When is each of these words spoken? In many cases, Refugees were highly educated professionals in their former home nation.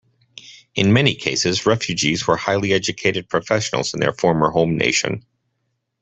In 0.73 0.93
many 0.93 1.13
cases, 1.13 1.67
Refugees 1.67 2.25
were 2.25 2.35
highly 2.35 2.73
educated 2.73 3.29
professionals 3.29 3.93
in 3.93 3.99
their 3.99 4.13
former 4.13 4.49
home 4.49 4.75
nation. 4.75 5.23